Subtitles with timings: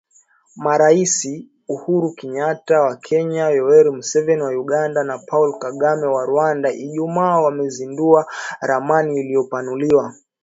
[0.55, 1.17] Marais
[1.73, 8.25] Uhuru Kenyata wa Kenya, Yoweri Museveni wa Uganda, na Paul Kagame wa Rwanda Ijumaa wamezindua
[8.61, 10.13] ramani iliyopanuliwa